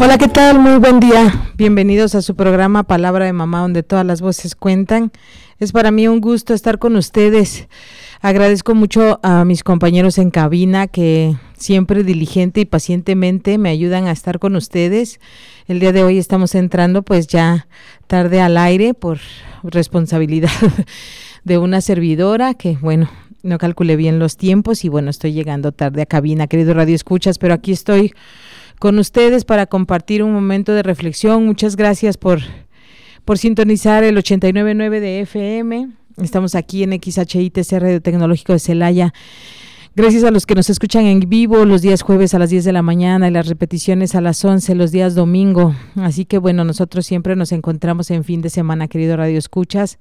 [0.00, 0.60] Hola, ¿qué tal?
[0.60, 1.50] Muy buen día.
[1.56, 5.10] Bienvenidos a su programa Palabra de Mamá, donde todas las voces cuentan.
[5.58, 7.66] Es para mí un gusto estar con ustedes.
[8.20, 14.12] Agradezco mucho a mis compañeros en cabina que siempre diligente y pacientemente me ayudan a
[14.12, 15.18] estar con ustedes.
[15.66, 17.66] El día de hoy estamos entrando pues ya
[18.06, 19.18] tarde al aire por
[19.64, 20.50] responsabilidad
[21.42, 23.10] de una servidora que bueno,
[23.42, 27.38] no calculé bien los tiempos y bueno, estoy llegando tarde a cabina, querido Radio Escuchas,
[27.38, 28.14] pero aquí estoy
[28.78, 31.46] con ustedes para compartir un momento de reflexión.
[31.46, 32.40] Muchas gracias por,
[33.24, 35.88] por sintonizar el 899 de FM.
[36.18, 39.12] Estamos aquí en XHITC Radio Tecnológico de Celaya.
[39.94, 42.72] Gracias a los que nos escuchan en vivo los días jueves a las 10 de
[42.72, 45.74] la mañana y las repeticiones a las 11 los días domingo.
[45.96, 49.98] Así que bueno, nosotros siempre nos encontramos en fin de semana, querido Radio Escuchas.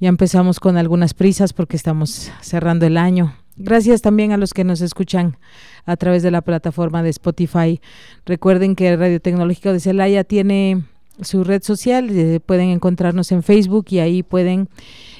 [0.00, 3.34] Ya empezamos con algunas prisas porque estamos cerrando el año.
[3.56, 5.36] Gracias también a los que nos escuchan
[5.84, 7.80] a través de la plataforma de Spotify.
[8.24, 10.84] Recuerden que Radio Tecnológico de Celaya tiene
[11.20, 14.68] su red social, eh, pueden encontrarnos en Facebook y ahí pueden,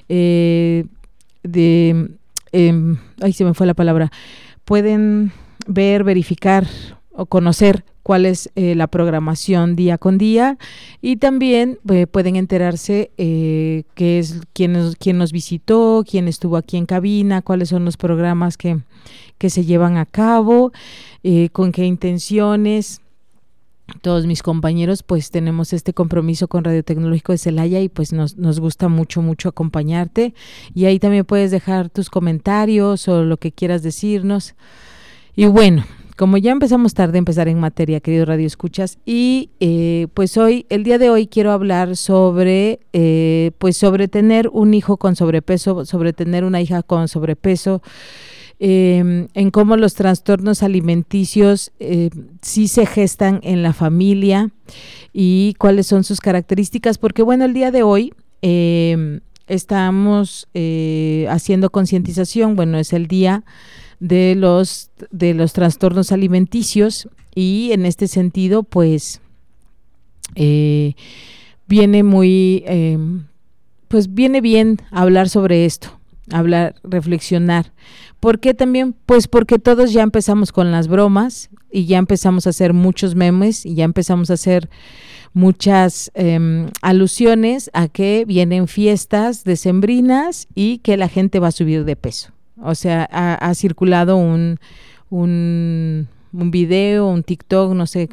[0.09, 0.87] eh,
[1.43, 2.11] de,
[2.53, 4.11] eh, ahí se me fue la palabra,
[4.65, 5.33] pueden
[5.67, 6.67] ver, verificar
[7.11, 10.59] o conocer cuál es eh, la programación día con día
[11.01, 16.77] y también eh, pueden enterarse eh, qué es quién, quién nos visitó, quién estuvo aquí
[16.77, 18.79] en cabina, cuáles son los programas que,
[19.39, 20.73] que se llevan a cabo,
[21.53, 23.01] con qué intenciones.
[24.01, 28.37] Todos mis compañeros pues tenemos este compromiso con Radio Tecnológico de Celaya y pues nos,
[28.39, 30.35] nos gusta mucho, mucho acompañarte
[30.75, 34.55] y ahí también puedes dejar tus comentarios o lo que quieras decirnos.
[35.37, 35.85] Y bueno,
[36.17, 40.85] como ya empezamos tarde, empezar en materia, querido Radio Escuchas, y eh, pues hoy, el
[40.85, 46.13] día de hoy quiero hablar sobre, eh, pues sobre tener un hijo con sobrepeso, sobre
[46.13, 47.83] tener una hija con sobrepeso,
[48.59, 52.11] em, en cómo los trastornos alimenticios eh,
[52.43, 54.51] sí se gestan en la familia
[55.13, 58.13] y cuáles son sus características, porque bueno, el día de hoy
[58.43, 60.49] em, estamos
[61.29, 63.45] haciendo concientización, bueno, es el día
[64.03, 69.21] de los, de los trastornos alimenticios y en este sentido, pues,
[70.35, 70.95] eh,
[71.69, 72.99] viene muy, eh,
[73.87, 76.01] pues viene bien hablar sobre esto,
[76.33, 77.73] hablar, reflexionar.
[78.19, 78.97] ¿Por qué también?
[79.07, 83.65] Pues porque todos ya empezamos con las bromas y ya empezamos a hacer muchos memes
[83.65, 84.69] y ya empezamos a hacer
[85.33, 91.85] muchas em, alusiones a que vienen fiestas decembrinas y que la gente va a subir
[91.85, 92.33] de peso.
[92.63, 94.59] O sea, ha, circulado un,
[95.11, 98.09] un, un, video, un TikTok, no sé,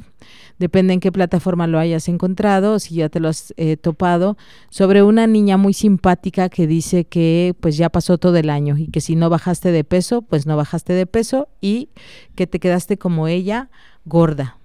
[0.58, 4.38] depende en qué plataforma lo hayas encontrado, si ya te lo has eh, topado,
[4.70, 8.88] sobre una niña muy simpática que dice que pues ya pasó todo el año y
[8.88, 11.90] que si no bajaste de peso, pues no bajaste de peso y
[12.36, 13.70] que te quedaste como ella,
[14.06, 14.58] gorda.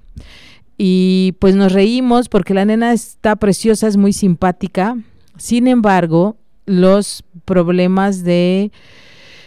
[0.77, 4.97] Y pues nos reímos porque la nena está preciosa, es muy simpática.
[5.37, 6.37] Sin embargo,
[6.67, 8.73] los problemas de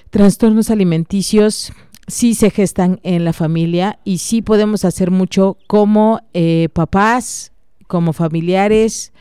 [0.09, 1.73] trastornos alimenticios
[2.07, 7.51] sí se gestan en la familia y sí podemos hacer mucho como eh, papás,
[7.88, 9.13] como familiares,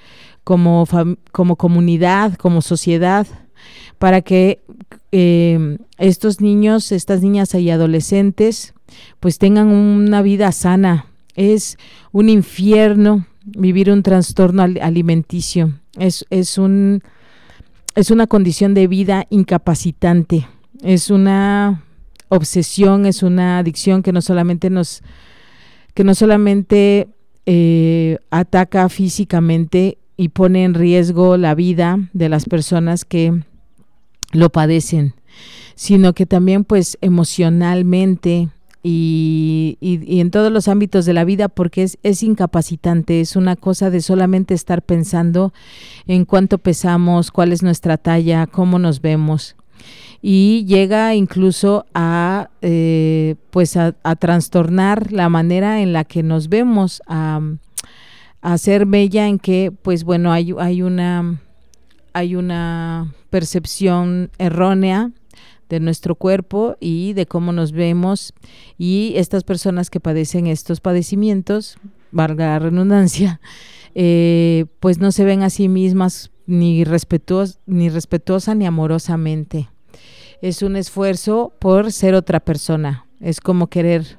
[0.45, 0.87] como,
[1.33, 3.27] como comunidad, como sociedad,
[3.99, 4.63] para que
[5.11, 8.75] eh, estos niños, estas niñas y adolescentes,
[9.19, 11.07] pues tengan una vida sana.
[11.35, 11.77] Es
[12.13, 15.73] un infierno vivir un trastorno alimenticio.
[15.99, 17.03] Es, es, un,
[17.97, 20.47] es una condición de vida incapacitante
[20.83, 21.83] es una
[22.29, 25.03] obsesión, es una adicción que no solamente nos,
[25.95, 27.09] que no solamente
[27.47, 33.43] eh, ataca físicamente y pone en riesgo la vida de las personas que
[34.33, 35.15] lo padecen,
[35.75, 38.49] sino que también pues emocionalmente
[38.83, 43.57] y, y, en todos los ámbitos de la vida porque es, es incapacitante, es una
[43.57, 45.53] cosa de solamente estar pensando
[46.07, 49.57] en cuánto pesamos, cuál es nuestra talla, cómo nos vemos
[50.23, 57.03] y llega incluso a eh, pues a, trastornar la manera en la que nos vemos
[57.07, 57.41] a,
[58.41, 61.41] a ser bella en que pues bueno hay, hay una
[62.13, 65.11] hay una percepción errónea
[65.69, 68.33] de nuestro cuerpo y de cómo nos vemos
[68.79, 71.77] y estas personas que padecen estos padecimientos,
[72.13, 73.41] valga la redundancia,
[73.95, 79.69] eh, pues no se ven a sí mismas ni, respetuos, ni respetuosa ni amorosamente.
[80.43, 83.07] Es un esfuerzo por ser otra persona.
[83.21, 84.19] Es como querer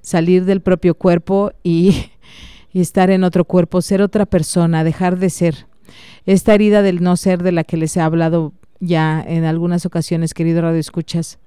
[0.00, 2.10] salir del propio cuerpo y,
[2.72, 5.66] estar en otro cuerpo, ser otra persona, dejar de ser.
[6.26, 10.34] Esta herida del no ser de la que les he hablado ya en algunas ocasiones,
[10.34, 11.38] querido Radio Escuchas,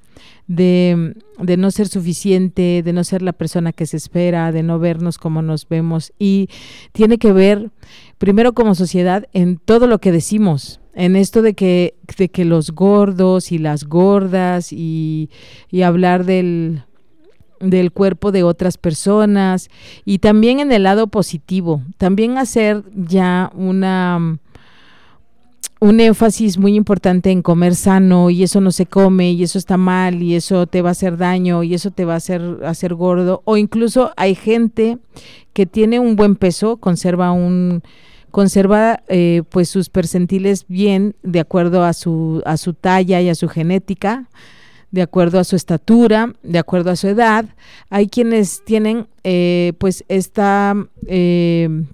[0.48, 4.80] de, de, no ser suficiente, de no ser la persona que se espera, de no
[4.80, 6.14] vernos como nos vemos.
[6.20, 6.50] Y
[6.92, 7.72] tiene que ver,
[8.18, 12.72] primero como sociedad, en todo lo que decimos, en esto de que, de que los
[12.72, 15.30] gordos y las gordas y,
[15.70, 16.84] y hablar del,
[17.60, 19.70] del cuerpo de otras personas
[20.06, 24.40] y también en el lado positivo, también hacer ya una
[25.80, 29.78] un énfasis muy importante en comer sano y eso no se come y eso está
[29.78, 32.96] mal y eso te va a hacer daño y eso te va a hacer, hacer
[32.96, 34.98] gordo o incluso hay gente
[35.54, 37.82] que tiene un buen peso, conserva un
[38.32, 43.36] conserva eh, pues sus percentiles bien de acuerdo a su a su talla y a
[43.36, 44.28] su genética
[44.92, 47.46] de acuerdo a su estatura, de acuerdo a su edad.
[47.90, 50.76] Hay quienes tienen eh, pues esta
[51.08, 51.86] eh,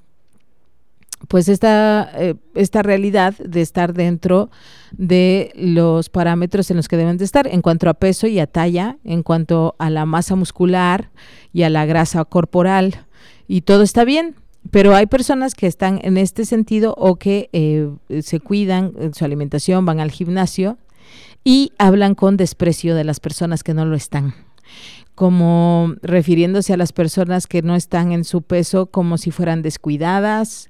[1.28, 4.50] pues esta, eh, esta realidad de estar dentro
[4.92, 8.48] de los parámetros en los que deben de estar en cuanto a peso y a
[8.48, 11.12] talla, en cuanto a la masa muscular
[11.54, 13.06] y a la grasa corporal.
[13.48, 14.36] Y todo está bien,
[14.72, 17.90] pero hay personas que están en este sentido o que eh,
[18.22, 20.78] se cuidan en su alimentación, van al gimnasio
[21.44, 24.34] y hablan con desprecio de las personas que no lo están
[25.16, 30.70] como refiriéndose a las personas que no están en su peso como si fueran descuidadas,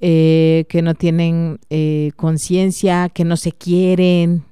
[0.00, 4.44] eh, que no tienen eh, conciencia, que no se quieren.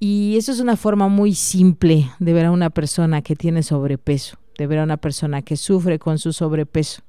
[0.00, 4.36] Y eso es una forma muy simple de ver a una persona que tiene sobrepeso,
[4.58, 7.02] de ver a una persona que sufre con su sobrepeso.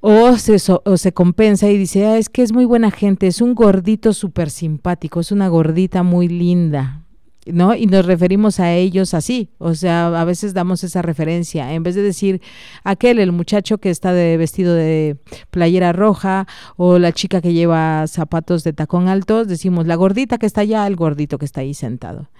[0.00, 3.40] O se, o se compensa y dice, ah, es que es muy buena gente, es
[3.40, 7.03] un gordito súper simpático, es una gordita muy linda,
[7.46, 7.74] ¿no?
[7.74, 11.94] Y nos referimos a ellos así, o sea, a veces damos esa referencia, en vez
[11.94, 12.40] de decir
[12.84, 15.16] aquel, el muchacho que está de vestido de
[15.50, 16.46] playera roja
[16.76, 20.86] o la chica que lleva zapatos de tacón alto, decimos la gordita que está allá,
[20.86, 22.30] el gordito que está ahí sentado.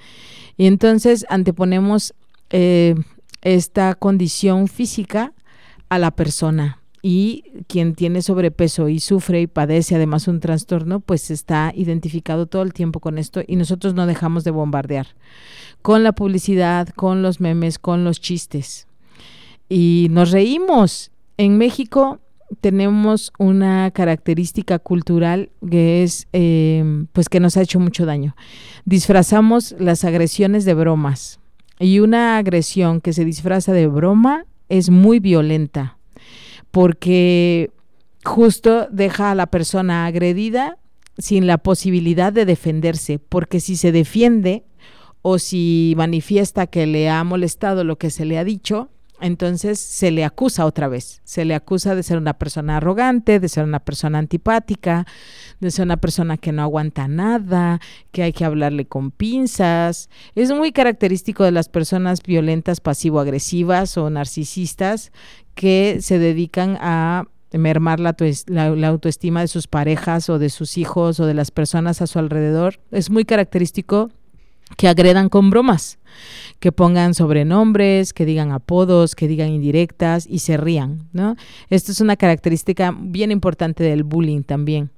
[0.57, 2.15] Y entonces anteponemos
[2.51, 2.95] eh,
[3.43, 5.33] esta condición física
[5.89, 11.31] a la persona, y quien tiene sobrepeso y sufre y padece además un trastorno, pues
[11.31, 15.09] está identificado todo el tiempo con esto y nosotros no dejamos de bombardear
[15.83, 18.89] con la publicidad, con los memes, con los chistes.
[19.69, 21.11] Y nos reímos.
[21.37, 22.21] En México
[22.63, 28.35] tenemos una característica cultural que es, em, pues que nos ha hecho mucho daño.
[28.87, 31.39] Disfrazamos las agresiones de bromas.
[31.79, 35.94] Y una agresión que se disfraza de broma es muy violenta
[36.75, 37.71] porque
[38.25, 40.77] justo deja a la persona agredida
[41.17, 44.65] sin la posibilidad de defenderse, porque si se defiende
[45.23, 48.91] o si manifiesta que le ha molestado lo que se le ha dicho,
[49.21, 53.49] entonces se le acusa otra vez, se le acusa de ser una persona arrogante, de
[53.49, 55.07] ser una persona antipática,
[55.61, 60.11] de ser una persona que no aguanta nada, que hay que hablarle con pinzas.
[60.35, 65.13] Es muy característico de las personas violentas, pasivo-agresivas o narcisistas
[65.55, 68.15] que se dedican a mermar la,
[68.89, 72.81] autoestima de sus parejas o de sus hijos o de las personas a su alrededor.
[72.91, 74.11] Es muy característico
[74.77, 75.99] que agredan con bromas,
[76.59, 81.37] que pongan sobrenombres, que digan apodos, que digan indirectas y se rían, ¿no?
[81.71, 84.91] Esto es una característica bien importante del bullying también.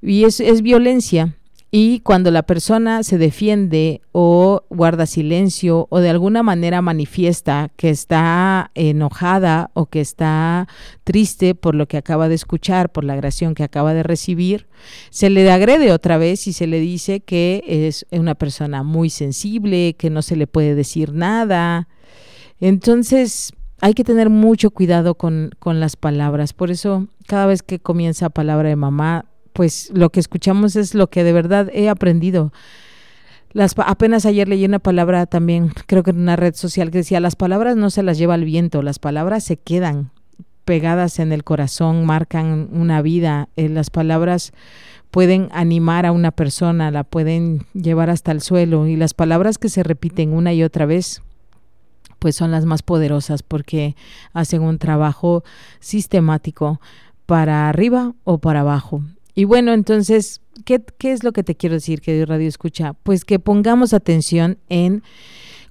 [0.00, 1.36] Y es, es violencia,
[1.76, 7.90] y cuando la persona se defiende o guarda silencio o de alguna manera manifiesta que
[7.90, 10.68] está enojada o que está
[11.02, 14.68] triste por lo que acaba de escuchar, por la agresión que acaba de recibir,
[15.10, 19.96] se le agrede otra vez y se le dice que es una persona muy sensible,
[19.98, 21.88] que no se le puede decir nada.
[22.60, 26.52] Entonces, hay que tener mucho cuidado con, con las palabras.
[26.52, 31.08] Por eso, cada vez que comienza palabra de mamá, pues lo que escuchamos es lo
[31.08, 32.52] que de verdad he aprendido.
[33.52, 37.20] Las, apenas ayer leí una palabra también, creo que en una red social, que decía,
[37.20, 40.10] las palabras no se las lleva el viento, las palabras se quedan
[40.64, 44.52] pegadas en el corazón, marcan una vida, eh, las palabras
[45.12, 49.68] pueden animar a una persona, la pueden llevar hasta el suelo y las palabras que
[49.68, 51.22] se repiten una y otra vez
[52.18, 53.94] pues son las más poderosas porque
[54.32, 55.44] hacen un trabajo
[55.78, 56.80] sistemático
[57.26, 59.04] para arriba o para abajo
[59.34, 62.92] Y bueno, entonces, ¿qué, ¿qué es lo que te quiero decir, que Radio Escucha?
[62.92, 65.02] Pues que pongamos atención en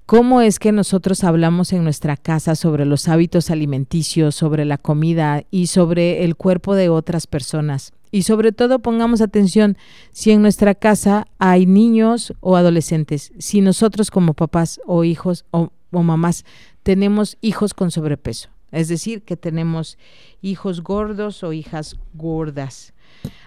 [0.06, 5.44] cómo es que nosotros hablamos en nuestra casa sobre los hábitos alimenticios, sobre la comida
[5.50, 7.94] y sobre el cuerpo de otras personas.
[8.12, 9.76] Y sobre todo pongamos atención
[10.12, 15.72] si en nuestra casa hay niños o adolescentes, si nosotros como papás o hijos o,
[15.92, 16.46] mamás
[16.84, 19.98] tenemos hijos con sobrepeso, es decir, que tenemos
[20.42, 22.93] hijos gordos o hijas gordas.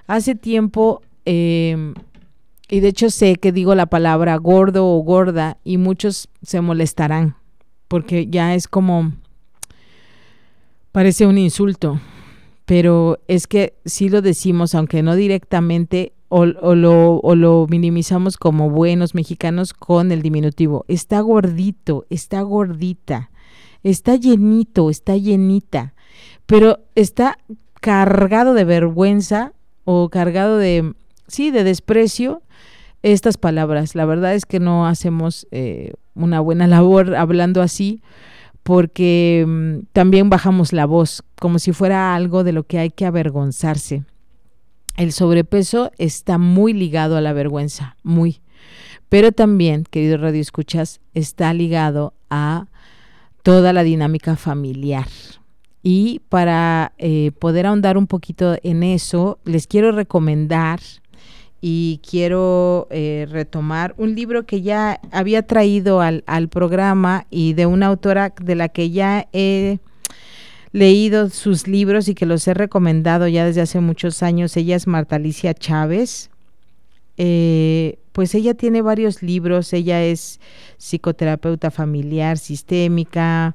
[0.06, 1.94] Hace tiempo eh,
[2.68, 7.36] y de hecho sé que digo la palabra gordo o gorda y muchos se molestarán
[7.88, 9.12] porque ya es como,
[10.92, 12.00] parece un insulto,
[12.64, 18.68] pero es que si lo decimos, aunque no directamente, o, lo, o lo minimizamos como
[18.68, 20.84] buenos mexicanos con el diminutivo.
[20.88, 23.30] Está gordito, está gordita,
[23.84, 25.94] está llenito, está llenita,
[26.46, 27.38] pero está
[27.86, 29.52] cargado de vergüenza
[29.84, 30.92] o cargado de,
[31.28, 32.42] sí, de desprecio
[33.04, 33.94] estas palabras.
[33.94, 38.02] La verdad es que no hacemos eh, una buena labor hablando así
[38.64, 43.06] porque mm, también bajamos la voz como si fuera algo de lo que hay que
[43.06, 44.02] avergonzarse.
[44.96, 48.40] El sobrepeso está muy ligado a la vergüenza, muy.
[49.08, 52.66] Pero también, querido Radio Escuchas, está ligado a
[53.44, 55.06] toda la dinámica familiar.
[55.88, 60.80] Y para eh, poder ahondar un poquito en eso, les quiero recomendar
[61.60, 67.66] y quiero eh, retomar un libro que ya había traído al, al, programa y de
[67.66, 69.78] una autora de la que ya he
[70.72, 74.56] leído sus libros y que los he recomendado ya desde hace muchos años.
[74.56, 76.30] Ella es Marta Alicia Chávez.
[77.16, 80.40] Eh, pues ella tiene varios libros, ella es
[80.78, 83.54] psicoterapeuta familiar, sistémica,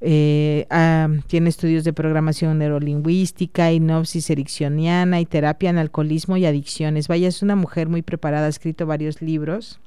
[0.00, 7.08] eh, ah, tiene estudios de programación neurolingüística, hipnosis ericksoniana y terapia en alcoholismo y adicciones.
[7.08, 9.80] Vaya, es una mujer muy preparada, ha escrito varios libros.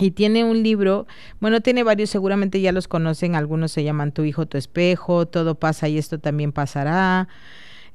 [0.00, 1.08] Y tiene un libro,
[1.40, 5.56] bueno, tiene varios, seguramente ya los conocen, algunos se llaman Tu hijo, tu espejo, Todo
[5.56, 7.26] pasa y esto también pasará,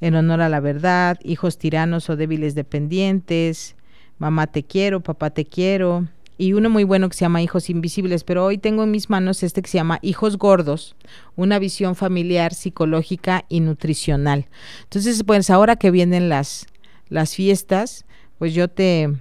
[0.02, 3.78] En honor a la verdad, Hijos tiranos o débiles dependientes,
[4.18, 8.24] Mamá te quiero, Papá te quiero, y uno muy bueno que se llama Hijos Invisibles,
[8.24, 10.96] pero hoy tengo en mis manos este que se llama Hijos Gordos,
[11.36, 14.48] una visión familiar, psicológica y nutricional.
[14.84, 16.66] Entonces, pues ahora que vienen las,
[17.10, 18.06] las fiestas,
[18.40, 19.14] pues yo te...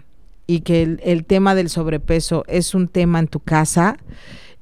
[0.46, 3.98] y que el, tema del sobrepeso es un tema en tu casa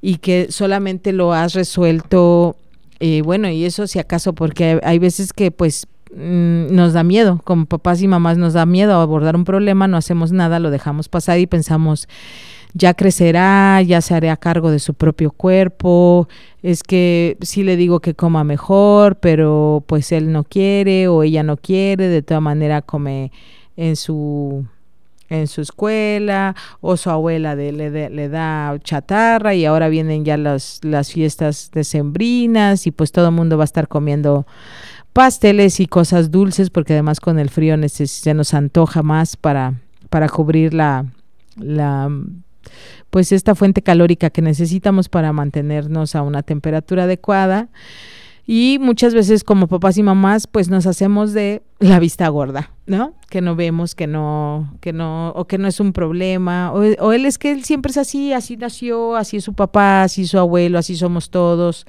[0.01, 2.57] y que solamente lo has resuelto,
[2.99, 7.65] eh, bueno, y eso si acaso, porque hay veces que pues nos da miedo, como
[7.65, 11.39] papás y mamás nos da miedo abordar un problema, no hacemos nada, lo dejamos pasar
[11.39, 12.07] y pensamos,
[12.73, 16.27] ya crecerá, ya se hará cargo de su propio cuerpo,
[16.61, 21.43] es que sí le digo que coma mejor, pero pues él no quiere o ella
[21.43, 23.31] no quiere, de toda manera come
[23.77, 24.65] en su
[25.29, 30.81] en su escuela o su abuela le, le, da chatarra y ahora vienen ya las,
[30.83, 34.45] las fiestas decembrinas y pues todo el mundo va a estar comiendo
[35.13, 39.75] pasteles y cosas dulces porque además con el frío se nos antoja más para,
[40.09, 41.05] para cubrir la,
[41.57, 42.09] la
[43.09, 47.69] pues esta fuente calórica que necesitamos para mantenernos a una temperatura adecuada.
[48.47, 53.13] Y muchas veces como papás y mamás, pues nos hacemos de la vista gorda, ¿no?
[53.29, 57.25] Que no vemos, que no, que no, o que no es un problema, o, él
[57.25, 60.39] es que él siempre es así, así nació, así es su papá, así es su
[60.39, 61.85] abuelo, así somos todos,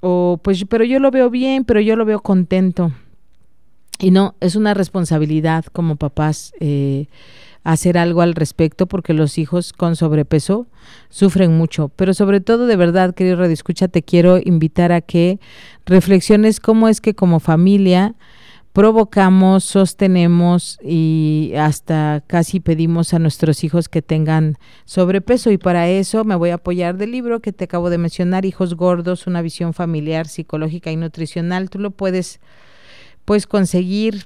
[0.00, 2.92] o pues, pero yo lo veo bien, pero yo lo veo contento.
[3.98, 7.06] Y no, es una responsabilidad como papás eh,
[7.64, 10.66] hacer algo al respecto porque los hijos con sobrepeso
[11.08, 11.90] sufren mucho.
[11.96, 15.40] Pero sobre todo, de verdad, querido Radio Escucha, te quiero invitar a que
[15.84, 18.14] reflexiones cómo es que como familia
[18.72, 25.50] provocamos, sostenemos y hasta casi pedimos a nuestros hijos que tengan sobrepeso.
[25.50, 28.74] Y para eso me voy a apoyar del libro que te acabo de mencionar, Hijos
[28.74, 31.70] Gordos, una visión familiar, psicológica y nutricional.
[31.70, 32.40] Tú lo puedes
[33.24, 34.24] pues conseguir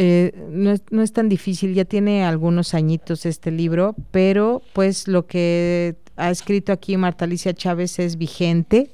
[0.00, 5.08] eh, no, es, no, es, tan difícil, ya tiene algunos añitos este libro, pero pues
[5.08, 8.92] lo que ha escrito aquí Marta Alicia Chávez es vigente,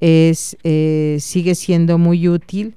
[0.00, 2.76] es, eh, sigue siendo muy útil.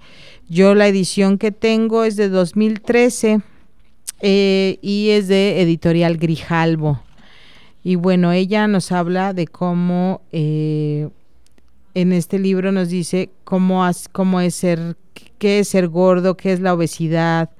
[0.53, 3.39] Yo la edición que tengo es de 2013
[4.20, 7.01] eh, y es de editorial Grijalvo.
[7.86, 11.13] Y bueno, ella nos habla de cómo en
[11.93, 14.98] este libro nos dice cómo, cómo es ser,
[15.38, 17.51] qué es ser gordo, qué es la obesidad,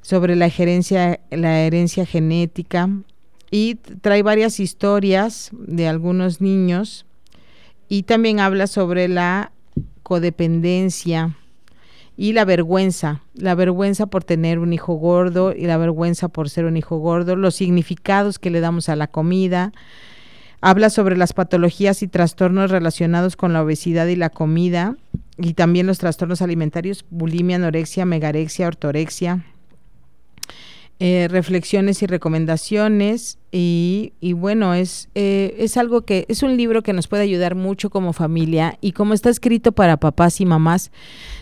[0.00, 2.88] sobre la herencia, la herencia genética
[3.50, 7.04] y trae varias historias de algunos niños
[7.90, 9.52] y también habla sobre la
[10.02, 11.36] codependencia
[12.20, 16.66] y la vergüenza, la vergüenza por tener un hijo gordo y la vergüenza por ser
[16.66, 19.72] un hijo gordo, los significados que le damos a la comida.
[20.60, 24.98] Habla sobre las patologías y trastornos relacionados con la obesidad y la comida
[25.38, 29.42] y también los trastornos alimentarios, bulimia, anorexia, megarexia, ortorexia,
[31.02, 36.92] eh, reflexiones y recomendaciones y, bueno, es, eh, es algo que es un libro que
[36.92, 40.92] nos puede ayudar mucho como familia y como está escrito para papás y mamás,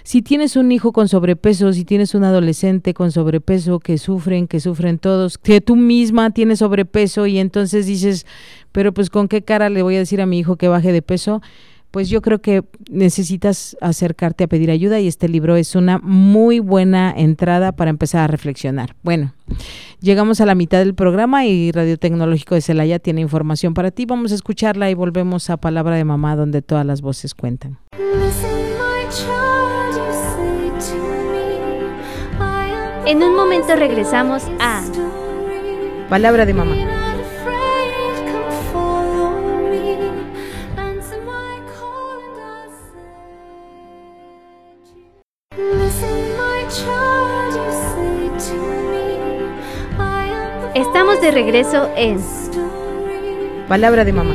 [0.05, 4.61] si tienes un hijo con sobrepeso, si tienes un adolescente con sobrepeso que sufren, que
[4.61, 8.27] sufren todos, que tú misma tienes sobrepeso y entonces dices,
[8.71, 11.03] pero pues con qué cara le voy a decir a mi hijo que baje de
[11.03, 11.43] peso,
[11.91, 16.61] pues yo creo que necesitas acercarte a pedir ayuda y este libro es una muy
[16.61, 18.95] buena entrada para empezar a reflexionar.
[19.03, 19.33] Bueno,
[20.01, 24.05] llegamos a la mitad del programa y Radio Tecnológico de Celaya tiene información para ti.
[24.07, 27.79] Vamos a escucharla y volvemos a Palabra de Mamá donde todas las voces cuentan.
[33.07, 34.85] En un momento regresamos a
[36.11, 36.98] Palabra de Mamá.
[50.75, 52.19] Estamos de regreso en
[53.67, 54.35] Palabra de Mamá.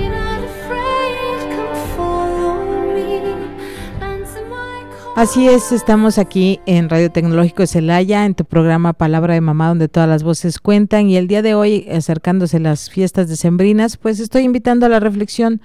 [5.16, 9.88] Así es, estamos aquí en Radio Tecnológico Celaya, en tu programa Palabra de Mamá, donde
[9.88, 11.08] todas las voces cuentan.
[11.08, 15.62] Y el día de hoy, acercándose las fiestas decembrinas, pues estoy invitando a la reflexión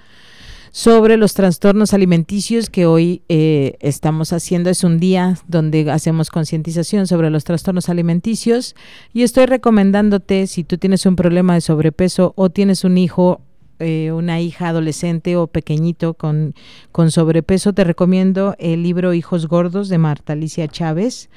[0.71, 4.69] sobre los trastornos alimenticios que hoy eh, estamos haciendo.
[4.69, 8.75] Es un día donde hacemos concientización sobre los trastornos alimenticios
[9.13, 13.41] y estoy recomendándote si tú tienes un problema de sobrepeso o tienes un hijo
[13.81, 16.53] eh, una hija adolescente o pequeñito con,
[16.91, 21.29] con sobrepeso, te recomiendo el libro Hijos Gordos de Marta Alicia Chávez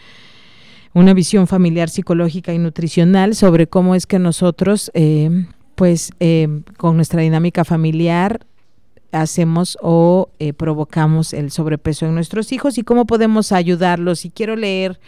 [0.93, 6.11] una visión familiar, psicológica y nutricional sobre cómo es que nosotros, eh, pues,
[6.77, 8.45] con nuestra dinámica familiar,
[9.13, 14.25] hacemos o eh, provocamos el sobrepeso en nuestros hijos y cómo podemos ayudarlos.
[14.25, 14.99] Y quiero leer,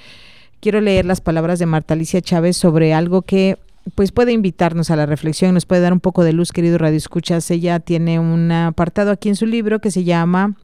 [0.61, 3.59] quiero leer las palabras de Marta Alicia Chávez sobre algo que
[3.95, 6.97] pues puede invitarnos a la reflexión, nos puede dar un poco de luz, querido Radio
[6.97, 7.51] Escuchas.
[7.51, 10.57] Ella tiene un apartado aquí en su libro que se llama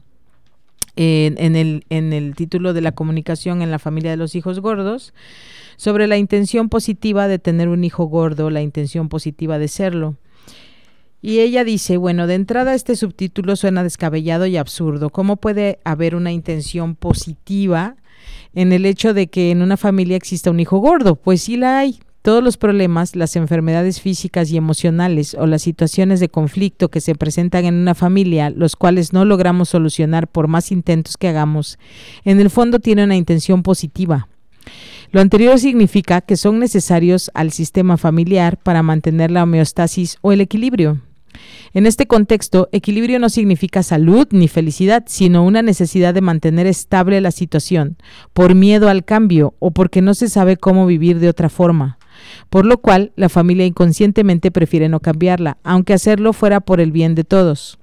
[0.95, 5.13] en, el, en el título de la comunicación en la familia de los hijos gordos,
[5.77, 10.15] sobre la intención positiva de tener un hijo gordo, la intención positiva de serlo.
[11.21, 15.11] Y ella dice, bueno, de entrada este subtítulo suena descabellado y absurdo.
[15.11, 17.95] ¿Cómo puede haber una intención positiva
[18.55, 21.15] en el hecho de que en una familia exista un hijo gordo?
[21.15, 21.99] Pues sí la hay.
[22.23, 27.15] Todos los problemas, las enfermedades físicas y emocionales o las situaciones de conflicto que se
[27.15, 31.79] presentan en una familia, los cuales no logramos solucionar por más intentos que hagamos,
[32.23, 34.27] en el fondo tiene una intención positiva.
[35.11, 40.41] Lo anterior significa que son necesarios al sistema familiar para mantener la homeostasis o el
[40.41, 41.01] equilibrio.
[41.73, 47.21] En este contexto, equilibrio no significa salud ni felicidad, sino una necesidad de mantener estable
[47.21, 47.97] la situación,
[48.33, 51.97] por miedo al cambio o porque no se sabe cómo vivir de otra forma.
[52.49, 57.15] Por lo cual, la familia inconscientemente prefiere no cambiarla, aunque hacerlo fuera por el bien
[57.15, 57.79] de todos.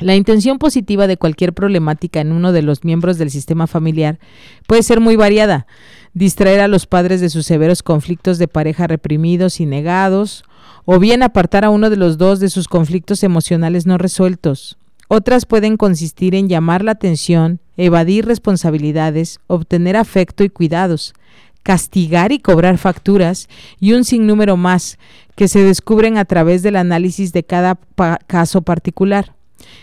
[0.00, 4.18] La intención positiva de cualquier problemática en uno de los miembros del sistema familiar
[4.66, 5.66] puede ser muy variada.
[6.12, 10.44] Distraer a los padres de sus severos conflictos de pareja reprimidos y negados,
[10.84, 14.76] o bien apartar a uno de los dos de sus conflictos emocionales no resueltos.
[15.08, 21.14] Otras pueden consistir en llamar la atención, evadir responsabilidades, obtener afecto y cuidados,
[21.62, 24.98] castigar y cobrar facturas y un sinnúmero más
[25.36, 27.78] que se descubren a través del análisis de cada
[28.26, 29.34] caso particular.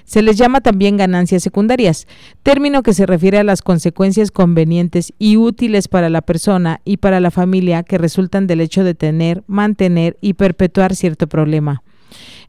[0.06, 2.08] Se les llama también ganancias secundarias,
[2.44, 7.20] término que se refiere a las consecuencias convenientes y útiles para la persona y para
[7.20, 11.84] la familia que resultan del hecho de tener, mantener y perpetuar cierto problema.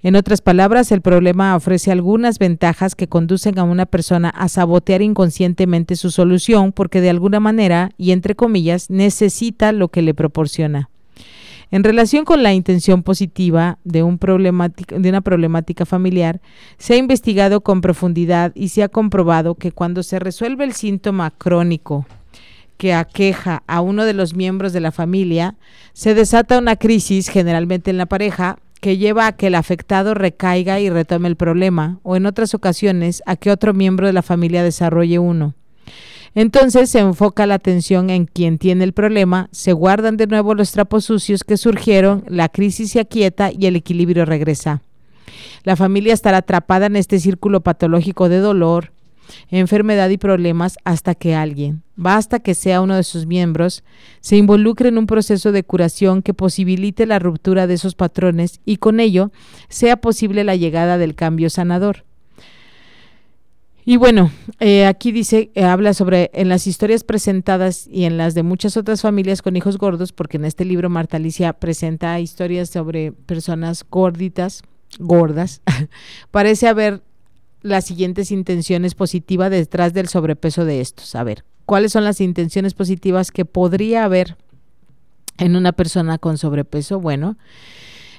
[0.03, 5.03] En otras palabras, el problema ofrece algunas ventajas que conducen a una persona a sabotear
[5.03, 10.91] inconscientemente su solución porque de alguna manera, y entre comillas, necesita lo que le proporciona.
[11.71, 16.41] En relación con la intención positiva de, un de una problemática familiar,
[16.79, 21.31] se ha investigado con profundidad y se ha comprobado que cuando se resuelve el síntoma
[21.31, 22.07] crónico
[22.79, 25.57] que aqueja a uno de los miembros de la familia,
[25.93, 30.79] se desata una crisis, generalmente en la pareja, que lleva a que el afectado recaiga
[30.79, 34.63] y retome el problema, o en otras ocasiones a que otro miembro de la familia
[34.63, 35.55] desarrolle uno.
[36.35, 40.73] Entonces se enfoca la atención en quien tiene el problema, se guardan de nuevo los
[40.73, 44.83] trapos sucios que surgieron, la crisis se aquieta y el equilibrio regresa.
[45.65, 48.93] La familia estará atrapada en este círculo patológico de dolor,
[49.51, 53.85] enfermedad y problemas hasta que alguien, basta que sea uno de sus miembros,
[54.21, 58.77] se involucre en un proceso de curación que posibilite la ruptura de esos patrones y
[58.77, 59.31] con ello
[59.69, 62.08] sea posible la llegada del cambio sanador.
[63.89, 68.35] Y bueno, eh, aquí dice, eh, habla sobre en las historias presentadas y en las
[68.35, 72.69] de muchas otras familias con hijos gordos, porque en este libro Marta Alicia presenta historias
[72.69, 74.63] sobre personas gorditas,
[74.99, 75.63] gordas,
[76.31, 77.03] parece haber
[77.63, 81.15] las siguientes intenciones positivas detrás del sobrepeso de estos.
[81.15, 84.37] A ver, ¿cuáles son las intenciones positivas que podría haber
[85.39, 87.01] en una persona con sobrepeso?
[87.01, 87.39] Bueno,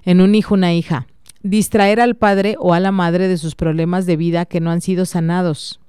[0.03, 1.05] en un hijo, una hija
[1.43, 4.81] distraer al padre o a la madre de sus problemas de vida que no han
[4.81, 5.79] sido sanados.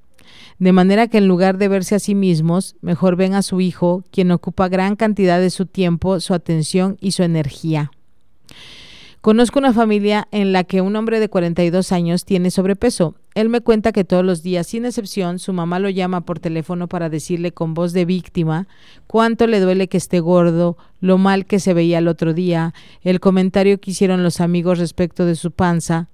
[0.58, 4.04] De manera que en lugar de verse a sí mismos, mejor ven a su hijo,
[4.10, 7.90] quien ocupa gran cantidad de su tiempo, su atención y su energía.
[9.22, 13.14] Conozco una familia en la que un hombre de 42 años tiene sobrepeso.
[13.34, 16.88] Él me cuenta que todos los días, sin excepción, su mamá lo llama por teléfono
[16.88, 18.66] para decirle con voz de víctima
[19.06, 23.20] cuánto le duele que esté gordo, lo mal que se veía el otro día, el
[23.20, 26.08] comentario que hicieron los amigos respecto de su panza,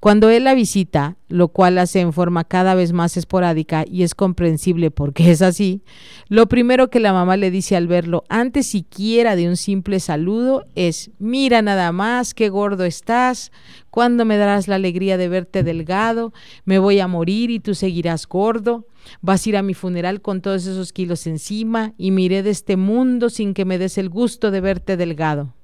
[0.00, 4.16] cuando él la visita, lo cual hace en forma cada vez más esporádica y es
[4.16, 5.82] comprensible porque es así,
[6.28, 10.66] lo primero que la mamá le dice al verlo, antes siquiera de un simple saludo,
[10.74, 13.52] es, mira nada más, qué gordo estás,
[13.92, 16.32] ¿cuándo me darás la alegría de verte delgado?
[16.64, 18.86] Me voy a morir y tú seguirás gordo.
[19.20, 22.76] Vas a ir a mi funeral con todos esos kilos encima y miré de este
[22.76, 25.54] mundo sin que me des el gusto de verte delgado.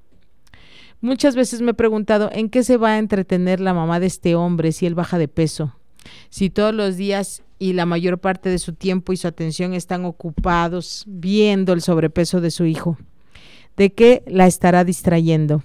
[1.01, 4.35] Muchas veces me he preguntado en qué se va a entretener la mamá de este
[4.35, 5.75] hombre si él baja de peso.
[6.29, 10.05] Si todos los días y la mayor parte de su tiempo y su atención están
[10.05, 12.99] ocupados viendo el sobrepeso de su hijo.
[13.79, 15.63] ¿De qué la estará distrayendo?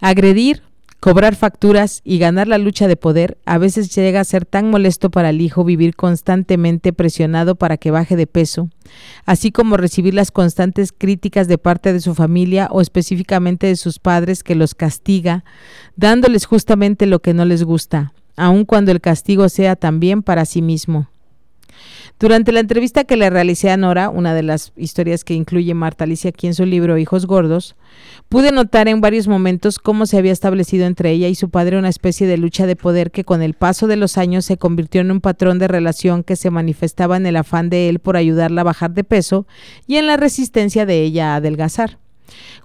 [0.00, 0.62] Agredir
[1.02, 5.10] Cobrar facturas y ganar la lucha de poder a veces llega a ser tan molesto
[5.10, 8.68] para el hijo vivir constantemente presionado para que baje de peso,
[9.26, 13.98] así como recibir las constantes críticas de parte de su familia o específicamente de sus
[13.98, 15.44] padres que los castiga,
[15.96, 20.62] dándoles justamente lo que no les gusta, aun cuando el castigo sea también para sí
[20.62, 21.08] mismo.
[22.18, 26.04] Durante la entrevista que le realicé a Nora, una de las historias que incluye Marta
[26.04, 27.74] Alicia aquí en su libro Hijos Gordos,
[28.28, 31.88] pude notar en varios momentos cómo se había establecido entre ella y su padre una
[31.88, 35.10] especie de lucha de poder que con el paso de los años se convirtió en
[35.10, 38.64] un patrón de relación que se manifestaba en el afán de él por ayudarla a
[38.64, 39.46] bajar de peso
[39.88, 41.98] y en la resistencia de ella a adelgazar.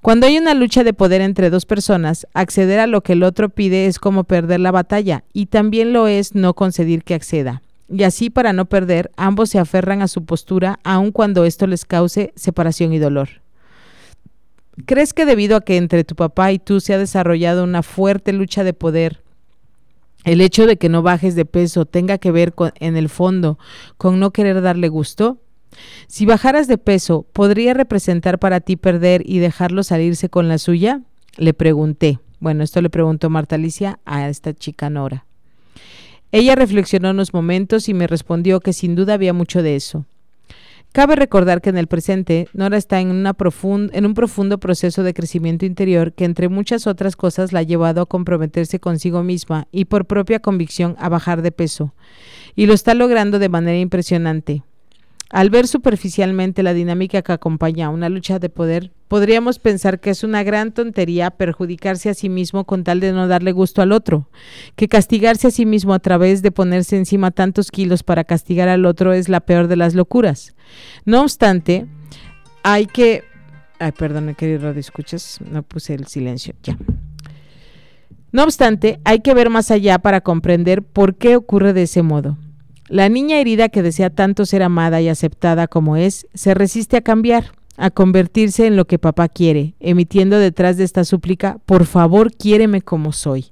[0.02, 3.50] Cuando hay una lucha de poder entre dos personas, acceder a lo que el otro
[3.50, 8.04] pide es como perder la batalla, y también lo es no conceder que acceda y
[8.04, 12.34] así para no perder, ambos se aferran a su postura aun cuando esto les cause
[12.36, 13.30] separación y dolor.
[14.86, 18.34] ¿Crees que debido a que entre tu papá y tú se ha desarrollado una fuerte
[18.34, 19.22] lucha de poder,
[20.24, 23.58] el hecho de que no bajes de peso tenga que ver en el fondo
[23.98, 25.40] con no querer darle gusto?
[26.08, 31.02] Si bajaras de peso, ¿podría representar para ti perder y dejarlo salirse con la suya?
[31.38, 32.20] Le pregunté.
[32.40, 35.27] Bueno, esto le preguntó Marta Alicia a esta chica Nora.
[36.32, 40.06] Ella reflexionó unos momentos y me respondió que sin duda había mucho de eso.
[40.92, 46.14] Cabe recordar que en el presente Nora está en, un profundo proceso de crecimiento interior
[46.14, 50.40] que entre muchas otras cosas la ha llevado a comprometerse consigo misma y por propia
[50.40, 51.94] convicción a bajar de peso.
[52.56, 54.64] Y lo está logrando de manera impresionante.
[55.30, 60.10] Al ver superficialmente la dinámica que acompaña a una lucha de poder, podríamos pensar que
[60.10, 63.92] es una gran tontería perjudicarse a sí mismo con tal de no darle gusto al
[63.92, 64.30] otro,
[64.76, 68.86] que castigarse a sí mismo a través de ponerse encima tantos kilos para castigar al
[68.86, 70.56] otro es la peor de las locuras.
[71.04, 71.88] No obstante,
[72.64, 73.26] hay que...
[73.80, 76.78] Ay, perdón, querido escuchas, no puse el silencio, ya.
[78.32, 82.38] No obstante, hay que ver más allá para comprender por qué ocurre de ese modo.
[82.90, 87.02] La niña herida que desea tanto ser amada y aceptada como es, se resiste a
[87.02, 92.32] cambiar, a convertirse en lo que papá quiere, emitiendo detrás de esta súplica, por favor,
[92.32, 93.48] quiéreme como soy.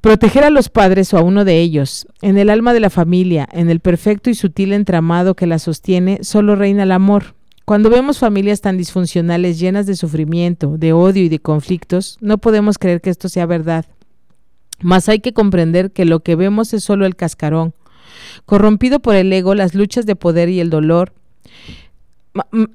[0.00, 3.48] Proteger a los padres o a uno de ellos, en el alma de la familia,
[3.50, 7.34] en el perfecto y sutil entramado que la sostiene, solo reina el amor.
[7.64, 12.78] Cuando vemos familias tan disfuncionales llenas de sufrimiento, de odio y de conflictos, no podemos
[12.78, 13.86] creer que esto sea verdad.
[14.80, 17.74] Mas hay que comprender que lo que vemos es solo el cascarón,
[18.46, 21.12] corrompido por el ego, las luchas de poder y el dolor.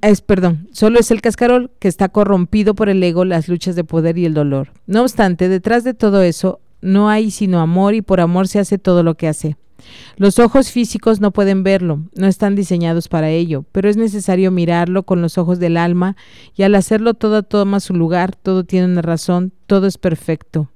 [0.01, 3.83] Es, perdón, solo es el cascarón que está corrompido por el ego, las luchas de
[3.83, 4.71] poder y el dolor.
[4.87, 8.77] No obstante, detrás de todo eso no hay sino amor y por amor se hace
[8.77, 9.55] todo lo que hace.
[10.17, 15.03] Los ojos físicos no pueden verlo, no están diseñados para ello, pero es necesario mirarlo
[15.03, 16.15] con los ojos del alma
[16.55, 20.69] y al hacerlo todo toma su lugar, todo tiene una razón, todo es perfecto.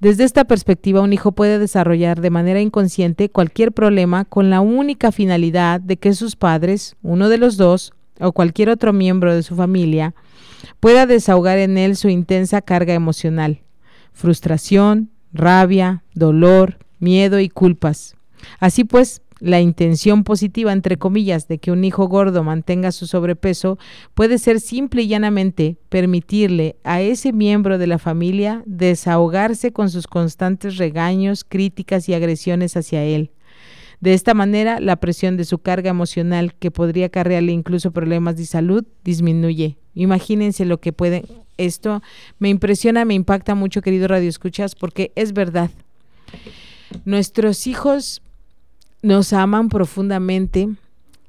[0.00, 5.12] Desde esta perspectiva, un hijo puede desarrollar de manera inconsciente cualquier problema con la única
[5.12, 9.54] finalidad de que sus padres, uno de los dos, o cualquier otro miembro de su
[9.54, 10.14] familia,
[10.80, 13.60] pueda desahogar en él su intensa carga emocional,
[14.12, 18.16] frustración, rabia, dolor, miedo y culpas.
[18.58, 23.78] Así pues, la intención positiva, entre comillas, de que un hijo gordo mantenga su sobrepeso
[24.14, 30.06] puede ser simple y llanamente permitirle a ese miembro de la familia desahogarse con sus
[30.06, 33.30] constantes regaños, críticas y agresiones hacia él.
[34.00, 38.46] De esta manera, la presión de su carga emocional, que podría acarrearle incluso problemas de
[38.46, 39.76] salud, disminuye.
[39.94, 41.24] Imagínense lo que puede.
[41.56, 42.00] Esto
[42.38, 45.70] me impresiona, me impacta mucho, querido Radio Escuchas, porque es verdad.
[47.04, 48.22] Nuestros hijos
[49.02, 50.68] nos aman profundamente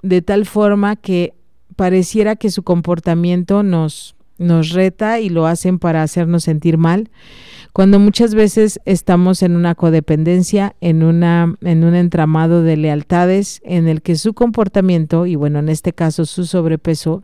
[0.02, 1.34] de tal forma que
[1.76, 7.10] pareciera que su comportamiento nos, nos reta y lo hacen para hacernos sentir mal,
[7.74, 13.88] cuando muchas veces estamos en una codependencia, en, una, en un entramado de lealtades en
[13.88, 17.24] el que su comportamiento, y bueno, en este caso su sobrepeso,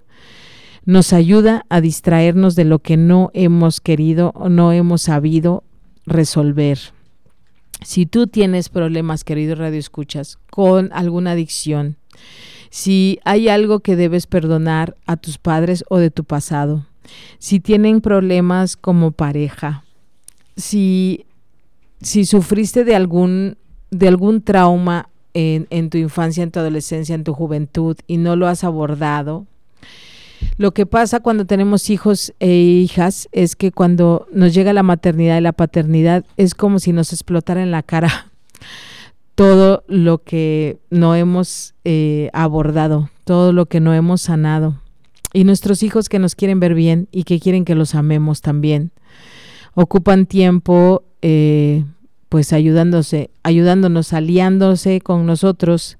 [0.85, 5.63] nos ayuda a distraernos de lo que no hemos querido o no hemos sabido
[6.05, 6.77] resolver.
[7.83, 11.97] Si tú tienes problemas, querido Radio Escuchas, con alguna adicción,
[12.69, 16.85] si hay algo que debes perdonar a tus padres o de tu pasado,
[17.39, 19.83] si tienen problemas como pareja,
[20.55, 21.25] si,
[22.01, 23.57] si sufriste de algún,
[23.91, 28.35] de algún trauma en, en tu infancia, en tu adolescencia, en tu juventud y no
[28.35, 29.45] lo has abordado,
[30.57, 35.37] lo que pasa cuando tenemos hijos e hijas es que cuando nos llega la maternidad
[35.37, 38.31] y la paternidad es como si nos explotara en la cara
[39.35, 44.81] todo lo que no hemos eh, abordado, todo lo que no hemos sanado.
[45.33, 48.91] Y nuestros hijos que nos quieren ver bien y que quieren que los amemos también,
[49.73, 51.83] ocupan tiempo eh,
[52.29, 55.97] pues ayudándose, ayudándonos, aliándose con nosotros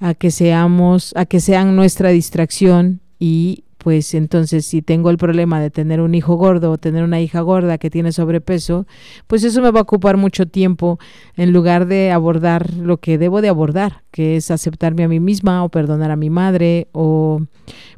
[0.00, 5.60] a que seamos, a que sean nuestra distracción y pues entonces si tengo el problema
[5.60, 8.86] de tener un hijo gordo o tener una hija gorda que tiene sobrepeso,
[9.26, 11.00] pues eso me va a ocupar mucho tiempo
[11.36, 15.64] en lugar de abordar lo que debo de abordar, que es aceptarme a mí misma
[15.64, 17.42] o perdonar a mi madre o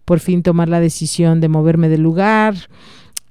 [0.06, 2.54] por fin tomar la decisión de moverme del lugar.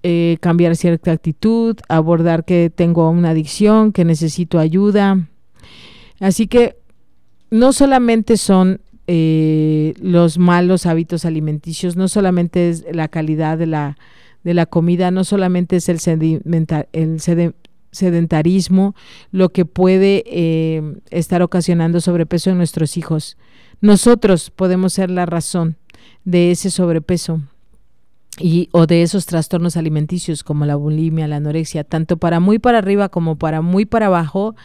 [0.04, 5.28] Eh, cambiar cierta actitud, abordar que tengo una adicción, que necesito ayuda.
[6.20, 6.76] Así que
[7.50, 13.98] no solamente son eh, los malos hábitos alimenticios, no solamente es la calidad de la,
[14.44, 16.00] de la comida, no solamente es el,
[16.94, 17.20] el
[17.92, 18.96] sedentarismo
[19.32, 23.38] lo que puede eh, estar ocasionando sobrepeso en nuestros hijos.
[23.82, 25.76] Nosotros podemos ser la razón
[26.24, 27.42] de ese sobrepeso
[28.40, 32.80] y o de esos trastornos alimenticios como la bulimia, la anorexia, tanto para muy para
[32.80, 34.56] arriba como para muy para abajo,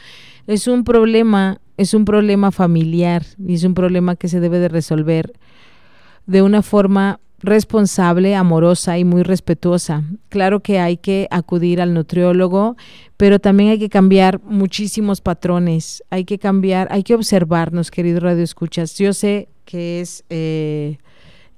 [0.46, 4.68] es un problema es un problema familiar y es un problema que se debe de
[4.68, 5.32] resolver
[6.26, 10.02] de una forma responsable, amorosa y muy respetuosa.
[10.28, 12.76] Claro que hay que acudir al nutriólogo,
[13.16, 18.42] pero también hay que cambiar muchísimos patrones, hay que cambiar, hay que observarnos, querido Radio
[18.42, 18.98] Escuchas.
[18.98, 20.98] Yo sé que es eh,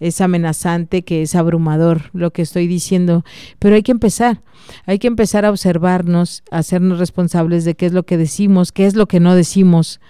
[0.01, 3.25] es amenazante, que es abrumador lo que estoy diciendo,
[3.59, 4.43] pero hay que empezar,
[4.87, 8.87] hay que empezar a observarnos, a hacernos responsables de qué es lo que decimos, qué
[8.87, 10.01] es lo que no decimos.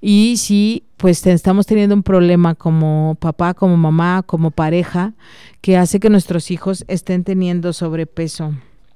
[0.00, 5.14] Y si pues estamos teniendo un problema como papá, como mamá, como pareja,
[5.60, 8.54] que hace que nuestros hijos estén teniendo sobrepeso.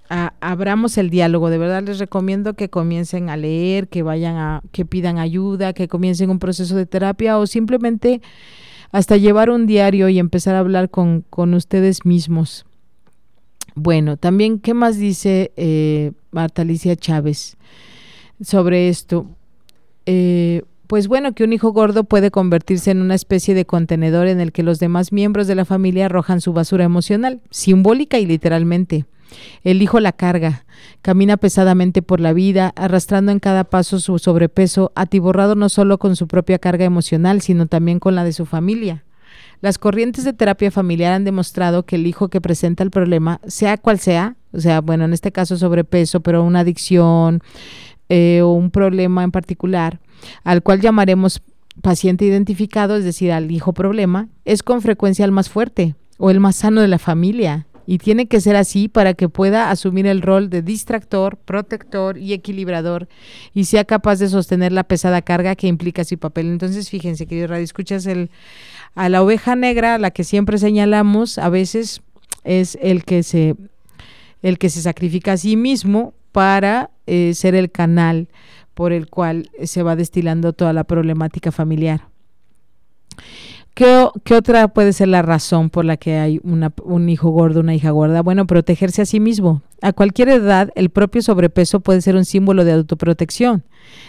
[0.09, 4.85] abramos el diálogo, de verdad les recomiendo que comiencen a leer, que vayan a, que
[4.85, 8.21] pidan ayuda, que comiencen un proceso de terapia o simplemente
[8.93, 11.25] hasta llevar un diario y empezar a hablar con,
[11.55, 12.67] ustedes mismos.
[13.75, 17.57] Bueno, también, ¿qué más dice eh, Marta Alicia Chávez
[18.41, 19.27] sobre esto?
[20.07, 24.41] Eh, pues bueno, que un hijo gordo puede convertirse en una especie de contenedor en
[24.41, 29.05] el que los demás miembros de la familia arrojan su basura emocional, simbólica y literalmente.
[29.63, 30.65] El hijo la carga,
[31.03, 36.17] camina pesadamente por la vida, arrastrando en cada paso su sobrepeso, atiborrado no solo con
[36.17, 39.05] su propia carga emocional, sino también con la de su familia.
[39.61, 43.77] Las corrientes de terapia familiar han demostrado que el hijo que presenta el problema, sea
[43.77, 47.43] cual sea, o sea, bueno, en este caso sobrepeso, pero una adicción
[48.09, 50.01] eh, o un problema en particular,
[50.45, 51.43] al cual llamaremos
[51.83, 56.41] paciente identificado, es decir, al hijo problema, es con frecuencia el más fuerte o el
[56.41, 60.23] más sano de la familia y tiene que ser así para que pueda asumir el
[60.23, 63.09] rol de distractor, protector y equilibrador
[63.53, 66.53] y sea capaz de sostener la pesada carga que implica su papel.
[66.53, 68.31] Entonces, fíjense, querido Radio, escuchas el,
[68.95, 72.01] a la oveja negra, la que siempre señalamos, a veces
[72.45, 73.57] es el que se
[74.83, 78.29] sacrifica a sí mismo para eh, ser el canal
[78.75, 82.03] por el cual se va destilando toda la problemática familiar.
[83.81, 87.93] ¿Qué, otra puede ser la razón por la que hay un hijo gordo, una hija
[87.93, 88.21] gorda?
[88.21, 89.63] Bueno, protegerse a sí mismo.
[89.81, 93.65] A cualquier edad, el propio sobrepeso puede ser un símbolo de autoprotección.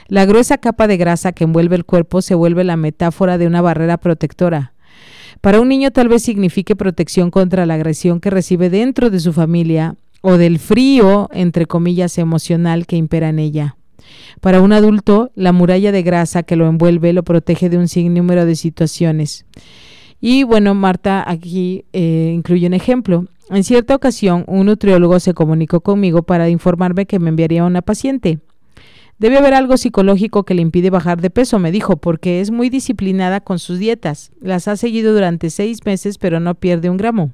[0.09, 3.61] La gruesa capa de grasa que envuelve el cuerpo se vuelve la metáfora de una
[3.61, 4.73] barrera protectora.
[5.39, 9.31] Para un niño tal vez signifique protección contra la agresión que recibe dentro de su
[9.31, 13.77] familia o del frío, entre comillas, emocional que impera en ella.
[14.39, 18.45] Para un adulto, la muralla de grasa que lo envuelve lo protege de un sinnúmero
[18.45, 19.45] de situaciones.
[20.19, 23.25] Y bueno, Marta aquí eh, incluye un ejemplo.
[23.49, 28.39] En cierta ocasión, un nutriólogo se comunicó conmigo para informarme que me enviaría una paciente.
[29.21, 32.69] Debe haber algo psicológico que le impide bajar de peso, me dijo, porque es muy
[32.69, 34.31] disciplinada con sus dietas.
[34.41, 37.31] Las ha seguido durante seis meses, pero no pierde un gramo.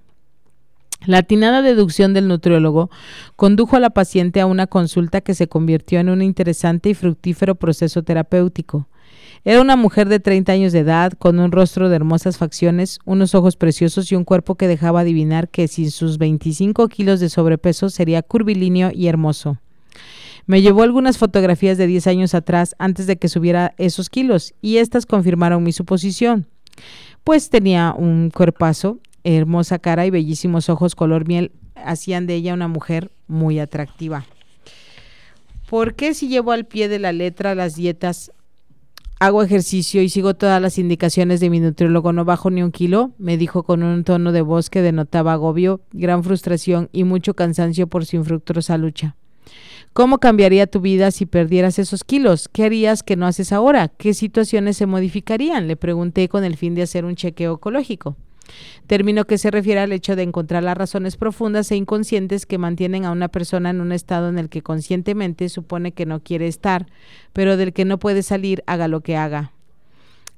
[1.05, 2.89] La atinada deducción del nutriólogo
[3.35, 7.55] condujo a la paciente a una consulta que se convirtió en un interesante y fructífero
[7.55, 8.87] proceso terapéutico.
[9.45, 13.35] Era una mujer de 30 años de edad, con un rostro de hermosas facciones, unos
[13.35, 17.89] ojos preciosos y un cuerpo que dejaba adivinar que sin sus 25 kilos de sobrepeso
[17.89, 19.57] sería curvilíneo y hermoso.
[20.47, 24.77] Me llevó algunas fotografías de 10 años atrás antes de que subiera esos kilos y
[24.77, 26.47] estas confirmaron mi suposición.
[27.23, 28.99] Pues tenía un cuerpazo
[29.35, 34.25] hermosa cara y bellísimos ojos color miel hacían de ella una mujer muy atractiva.
[35.69, 38.31] ¿Por qué si llevo al pie de la letra las dietas,
[39.19, 43.11] hago ejercicio y sigo todas las indicaciones de mi nutriólogo, no bajo ni un kilo?
[43.17, 47.87] Me dijo con un tono de voz que denotaba agobio, gran frustración y mucho cansancio
[47.87, 49.17] por su infructuosa lucha.
[49.91, 52.47] ¿Cómo cambiaría tu vida si perdieras esos kilos?
[52.47, 53.89] ¿Qué harías que no haces ahora?
[53.89, 55.67] ¿Qué situaciones se modificarían?
[55.67, 58.15] Le pregunté con el fin de hacer un chequeo ecológico.
[58.87, 63.05] Término que se refiere al hecho de encontrar las razones profundas e inconscientes que mantienen
[63.05, 66.87] a una persona en un estado en el que conscientemente supone que no quiere estar,
[67.33, 69.51] pero del que no puede salir haga lo que haga.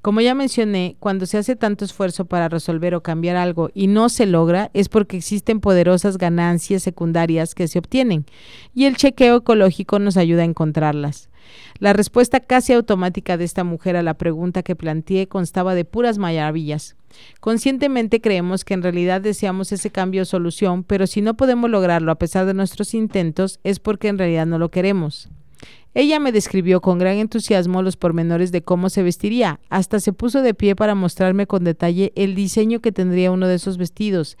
[0.02, 4.08] Como ya mencioné, cuando se hace tanto esfuerzo para resolver o cambiar algo y no
[4.08, 8.24] se logra, es porque existen poderosas ganancias secundarias que se obtienen,
[8.74, 11.28] y el chequeo ecológico nos ayuda a encontrarlas.
[11.80, 16.16] La respuesta casi automática de esta mujer a la pregunta que planteé constaba de puras
[16.16, 16.96] maravillas.
[17.40, 22.10] Conscientemente creemos que en realidad deseamos ese cambio o solución, pero si no podemos lograrlo
[22.10, 25.28] a pesar de nuestros intentos, es porque en realidad no lo queremos.
[25.92, 30.40] Ella me describió con gran entusiasmo los pormenores de cómo se vestiría, hasta se puso
[30.40, 34.38] de pie para mostrarme con detalle el diseño que tendría uno de esos vestidos,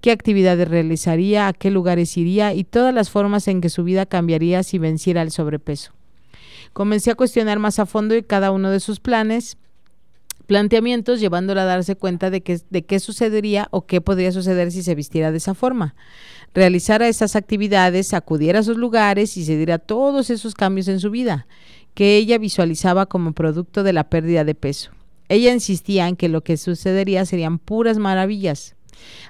[0.00, 4.06] qué actividades realizaría, a qué lugares iría y todas las formas en que su vida
[4.06, 5.92] cambiaría si venciera el sobrepeso.
[6.72, 9.56] Comencé a cuestionar más a fondo cada uno de sus planes,
[10.46, 14.82] planteamientos llevándola a darse cuenta de, que, de qué sucedería o qué podría suceder si
[14.82, 15.94] se vistiera de esa forma.
[16.54, 21.10] Realizara esas actividades, acudiera a sus lugares y se diera todos esos cambios en su
[21.10, 21.46] vida,
[21.94, 24.90] que ella visualizaba como producto de la pérdida de peso.
[25.28, 28.76] Ella insistía en que lo que sucedería serían puras maravillas.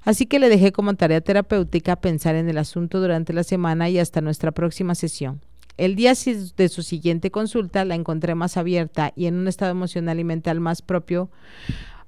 [0.03, 3.99] Así que le dejé como tarea terapéutica pensar en el asunto durante la semana y
[3.99, 5.41] hasta nuestra próxima sesión.
[5.79, 6.13] El día
[6.57, 10.61] de su siguiente consulta la encontré más abierta y en un estado emocional y mental
[10.61, 11.31] más propio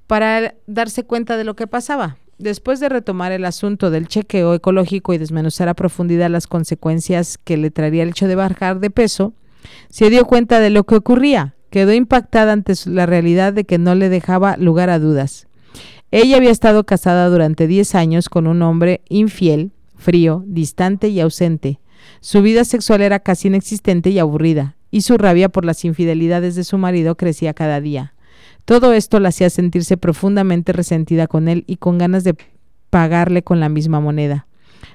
[0.06, 2.18] para darse cuenta de lo que pasaba.
[2.38, 7.56] Después de retomar el asunto del chequeo ecológico y desmenuzar a profundidad las consecuencias que
[7.56, 9.34] le traería el hecho de bajar de peso,
[9.88, 11.54] se dio cuenta de lo que ocurría.
[11.70, 15.48] Quedó impactada ante la realidad de que no le dejaba lugar a dudas.
[16.10, 21.80] Ella había estado casada durante 10 años con un hombre infiel, frío, distante y ausente,
[22.20, 26.64] su vida sexual era casi inexistente y aburrida, y su rabia por las infidelidades de
[26.64, 28.14] su marido crecía cada día.
[28.64, 32.34] Todo esto la hacía sentirse profundamente resentida con él y con ganas de
[32.90, 34.46] pagarle con la misma moneda.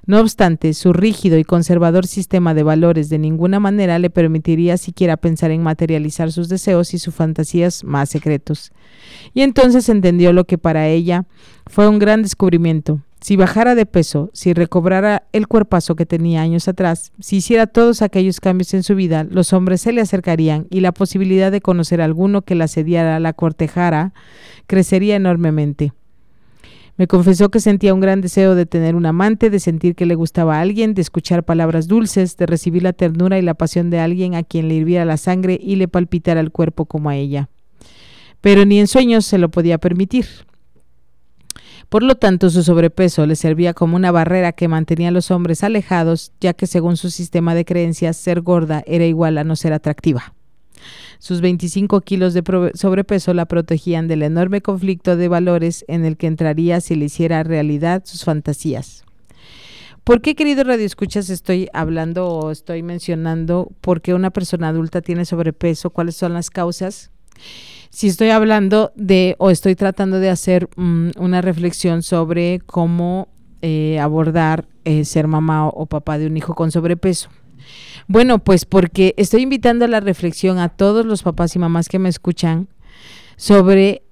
[0.06, 5.18] No obstante, su rígido y conservador sistema de valores de ninguna manera le permitiría siquiera
[5.18, 8.72] pensar en materializar sus deseos y sus fantasías más secretos.
[9.34, 11.26] Y entonces entendió lo que para ella
[11.68, 16.68] fue un gran descubrimiento, si bajara de peso, si recobrara el cuerpazo que tenía años
[16.68, 20.80] atrás, si hiciera todos aquellos cambios en su vida, los hombres se le acercarían y
[20.80, 24.14] la posibilidad de conocer a alguno que la sediara, la cortejara,
[24.68, 25.92] crecería enormemente.
[26.96, 30.16] Me confesó que sentía un gran deseo de tener un amante, de sentir que le
[30.16, 34.00] gustaba a alguien, de escuchar palabras dulces, de recibir la ternura y la pasión de
[34.00, 37.48] alguien a quien le hirviera la sangre y le palpitara el cuerpo como a ella.
[38.42, 40.26] Pero ni en sueños se lo podía permitir.
[41.88, 45.64] Por lo tanto, su sobrepeso le servía como una barrera que mantenía a los hombres
[45.64, 49.74] alejados, ya que según su sistema de creencias, ser gorda era igual a no ser
[49.74, 50.34] atractiva.
[51.20, 56.28] Sus 25 kilos de sobrepeso la protegían del enorme conflicto de valores en el que
[56.28, 59.04] entraría si le hiciera realidad sus fantasías.
[60.06, 65.02] ¿Por qué, querido Radio Escuchas, estoy hablando o estoy mencionando por qué una persona adulta
[65.02, 65.90] tiene sobrepeso?
[65.90, 67.12] ¿Cuáles son las causas?
[67.90, 73.28] Si estoy hablando de o estoy tratando de hacer mm, una reflexión sobre cómo
[73.62, 77.30] eh, abordar eh, ser mamá o, papá de un hijo con sobrepeso.
[78.08, 82.00] Bueno, pues porque estoy invitando a la reflexión a todos los papás y mamás que
[82.00, 82.68] me escuchan
[83.36, 84.04] sobre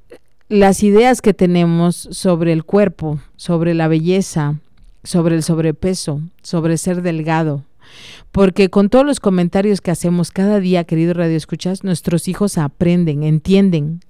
[0.50, 4.56] las ideas que tenemos sobre el cuerpo, sobre la belleza,
[5.04, 7.64] sobre el sobrepeso, sobre ser delgado.
[8.32, 13.24] Porque con todos los comentarios que hacemos cada día, querido Radio Escuchas, nuestros hijos aprenden,
[13.24, 14.02] entienden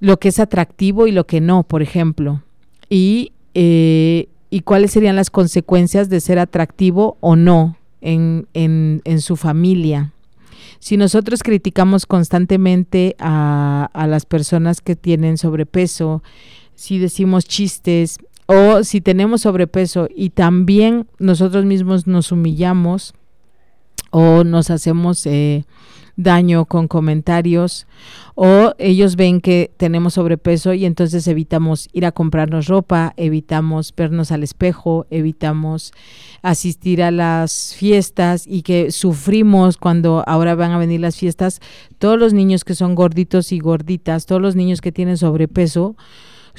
[0.00, 2.42] lo que es atractivo y lo que no, por ejemplo.
[2.88, 9.20] Y, eh, y cuáles serían las consecuencias de ser atractivo o no en, en, en
[9.20, 10.12] su familia.
[10.78, 16.22] Si nosotros criticamos constantemente a, a las personas que tienen sobrepeso,
[16.76, 18.18] si decimos chistes
[18.50, 23.12] o si tenemos sobrepeso y también nosotros mismos nos humillamos
[24.10, 25.66] o nos hacemos eh,
[26.16, 27.86] daño con comentarios
[28.34, 34.32] o ellos ven que tenemos sobrepeso y entonces evitamos ir a comprarnos ropa, evitamos vernos
[34.32, 35.92] al espejo, evitamos
[36.40, 41.60] asistir a las fiestas y que sufrimos cuando ahora van a venir las fiestas.
[41.98, 45.96] Todos los niños que son gorditos y gorditas, todos los niños que tienen sobrepeso,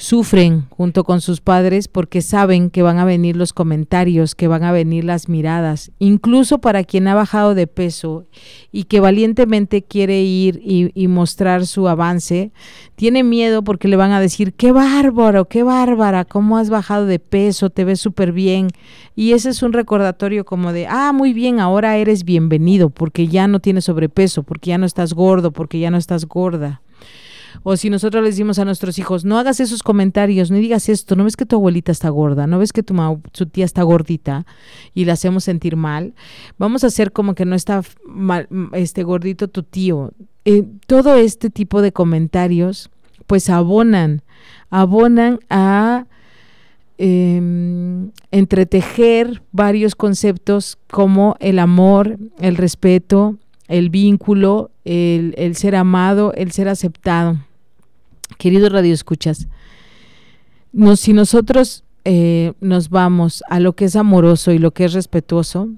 [0.00, 4.62] sufren junto con sus padres porque saben que van a venir los comentarios, que van
[4.62, 8.24] a venir las miradas, incluso para quien ha bajado de peso
[8.72, 12.52] y que valientemente quiere ir y, mostrar su avance,
[12.94, 17.18] tiene miedo porque le van a decir, qué bárbaro, qué bárbara, cómo has bajado de
[17.18, 18.68] peso, te ves súper bien.
[19.16, 23.48] Y ese es un recordatorio como de, ah, muy bien, ahora eres bienvenido porque ya
[23.48, 26.80] no tienes sobrepeso, porque ya no estás gordo, porque ya no estás gorda.
[27.62, 31.16] O si nosotros le decimos a nuestros hijos, no hagas esos comentarios, no digas esto,
[31.16, 32.94] no ves que tu abuelita está gorda, no ves que tu
[33.32, 34.46] su tía está gordita
[34.94, 36.14] y la hacemos sentir mal,
[36.58, 40.12] vamos a hacer como que no está mal, este gordito tu tío.
[40.44, 42.90] Eh, todo este tipo de comentarios
[43.26, 44.22] pues abonan,
[44.70, 46.06] abonan a
[46.98, 53.36] em, entretejer varios conceptos como el amor, el respeto,
[53.68, 57.38] el vínculo, el, ser amado, el ser aceptado.
[58.38, 59.46] Querido Radio Escuchas,
[60.96, 65.68] si nosotros eh, nos vamos a lo que es amoroso y lo que es respetuoso,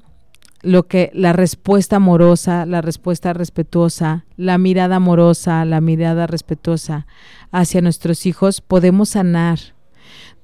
[0.63, 7.07] lo que la respuesta amorosa, la respuesta respetuosa, la mirada amorosa, la mirada respetuosa
[7.51, 9.59] hacia nuestros hijos, podemos sanar.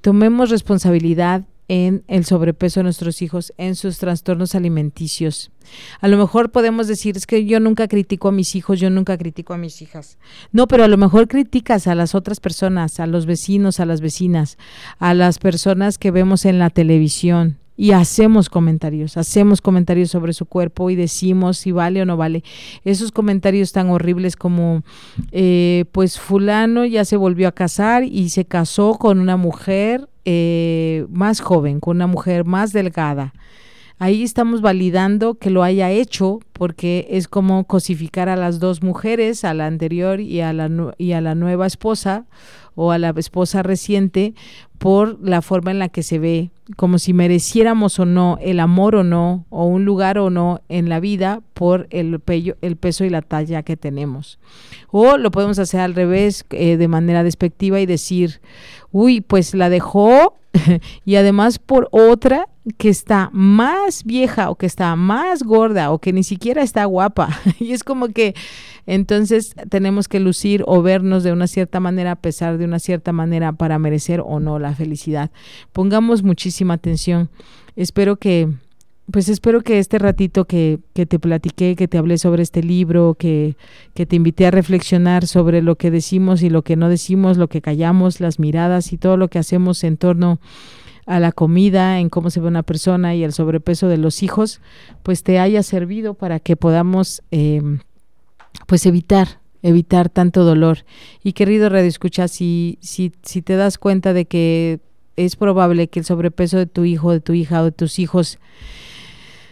[0.01, 5.51] Tomemos responsabilidad en el sobrepeso de nuestros hijos, en sus trastornos alimenticios.
[6.01, 9.17] A lo mejor podemos decir, es que yo nunca critico a mis hijos, yo nunca
[9.17, 10.17] critico a mis hijas.
[10.51, 14.01] No, pero a lo mejor criticas a las otras personas, a los vecinos, a las
[14.01, 14.57] vecinas,
[14.97, 20.45] a las personas que vemos en la televisión y hacemos comentarios, hacemos comentarios sobre su
[20.45, 22.43] cuerpo y decimos si vale o no vale.
[22.83, 24.83] Esos comentarios tan horribles como,
[25.31, 31.05] eh, pues fulano ya se volvió a casar y se casó con una mujer eh,
[31.09, 33.33] más joven, con una mujer más delgada.
[33.97, 39.45] Ahí estamos validando que lo haya hecho porque es como cosificar a las dos mujeres,
[39.45, 42.25] a la anterior y a la, y a la nueva esposa
[42.75, 44.33] o a la esposa reciente
[44.77, 48.95] por la forma en la que se ve, como si mereciéramos o no el amor
[48.95, 52.21] o no, o un lugar o no en la vida por el,
[52.61, 54.37] el peso y la talla que tenemos.
[54.91, 58.41] O lo podemos hacer al revés, eh, de manera despectiva y decir,
[58.91, 60.35] uy, pues la dejó
[61.05, 66.13] y además por otra que está más vieja o que está más gorda o que
[66.13, 67.29] ni siquiera está guapa.
[67.59, 68.35] y es como que
[68.85, 73.11] entonces tenemos que lucir o vernos de una cierta manera a pesar de una cierta
[73.11, 75.31] manera para merecer o no la felicidad.
[75.73, 77.29] Pongamos muchísima atención.
[77.75, 78.49] Espero que
[79.11, 83.15] pues espero que este ratito que, que, te platiqué, que te hablé sobre este libro,
[83.17, 83.55] que,
[83.95, 87.47] que, te invité a reflexionar sobre lo que decimos y lo que no decimos, lo
[87.47, 90.39] que callamos, las miradas y todo lo que hacemos en torno
[91.09, 94.61] a la comida, en cómo se ve una persona y el sobrepeso de los hijos,
[95.01, 97.79] pues te haya servido para que podamos em,
[98.67, 100.85] pues evitar evitar tanto dolor.
[101.23, 104.79] Y querido Radio Escucha, si, si, si te das cuenta de que
[105.15, 108.39] es probable que el sobrepeso de tu hijo, de tu hija o de tus hijos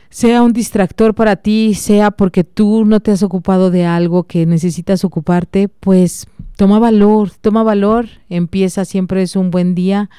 [0.10, 4.46] sea un distractor para ti, sea porque tú no te has ocupado de algo que
[4.46, 6.28] necesitas ocuparte, pues
[6.58, 10.10] toma valor, toma valor, empieza, siempre es un buen día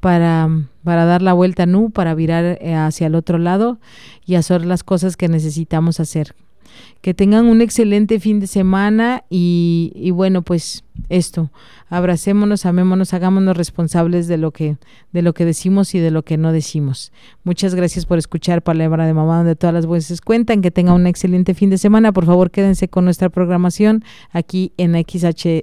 [0.00, 0.48] para,
[0.84, 3.78] para dar la vuelta nu, para virar eh, hacia el otro lado
[4.24, 6.34] y hacer las cosas que necesitamos hacer.
[7.00, 11.50] Que tengan un excelente fin de semana y, y bueno, pues esto,
[11.88, 14.76] abracémonos, amémonos, hagámonos responsables de lo que
[15.12, 17.10] de lo que decimos y de lo que no decimos.
[17.42, 20.60] Muchas gracias por escuchar Palabra de Mamá donde todas las voces cuentan.
[20.60, 22.12] Que tengan un excelente fin de semana.
[22.12, 25.62] Por favor, quédense con nuestra programación aquí en XH,